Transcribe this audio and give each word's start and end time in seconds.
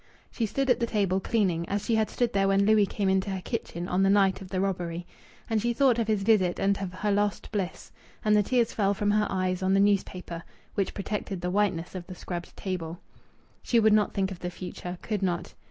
She 0.31 0.47
stood 0.47 0.71
at 0.71 0.79
the 0.79 0.87
table, 0.87 1.19
cleaning, 1.19 1.69
as 1.69 1.85
she 1.85 1.93
had 1.93 2.09
stood 2.09 2.33
there 2.33 2.47
when 2.47 2.65
Louis 2.65 2.87
came 2.87 3.07
into 3.07 3.29
her 3.29 3.39
kitchen 3.41 3.87
on 3.87 4.01
the 4.01 4.09
night 4.09 4.41
of 4.41 4.47
the 4.49 4.59
robbery; 4.59 5.05
and 5.47 5.61
she 5.61 5.73
thought 5.73 5.99
of 5.99 6.07
his 6.07 6.23
visit 6.23 6.57
and 6.57 6.75
of 6.79 6.91
her 6.91 7.11
lost 7.11 7.51
bliss, 7.51 7.91
and 8.25 8.35
the 8.35 8.41
tears 8.41 8.73
fell 8.73 8.95
from 8.95 9.11
her 9.11 9.27
eyes 9.29 9.61
on 9.61 9.75
the 9.75 9.79
newspaper 9.79 10.41
which 10.73 10.95
protected 10.95 11.41
the 11.41 11.51
whiteness 11.51 11.93
of 11.93 12.07
the 12.07 12.15
scrubbed 12.15 12.57
table. 12.57 12.99
She 13.61 13.79
would 13.79 13.93
not 13.93 14.11
think 14.11 14.31
of 14.31 14.39
the 14.39 14.49
future; 14.49 14.97
could 15.03 15.21
not. 15.21 15.53